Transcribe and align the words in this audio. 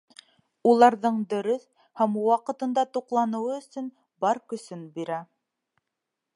Уларҙың 0.69 1.19
дөрөҫ 1.33 1.67
һәм 2.01 2.17
ваҡытында 2.29 2.85
туҡланыуы 2.97 3.53
өсөн 3.61 3.93
бар 4.25 4.43
көсөн 4.55 4.85
бирә. 4.99 5.23